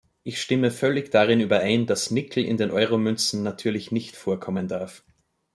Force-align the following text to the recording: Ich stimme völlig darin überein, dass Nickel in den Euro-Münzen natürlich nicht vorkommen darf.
Ich 0.23 0.41
stimme 0.41 0.71
völlig 0.71 1.11
darin 1.11 1.41
überein, 1.41 1.85
dass 1.85 2.09
Nickel 2.09 2.43
in 2.43 2.57
den 2.57 2.71
Euro-Münzen 2.71 3.43
natürlich 3.43 3.91
nicht 3.91 4.15
vorkommen 4.15 4.67
darf. 4.67 5.03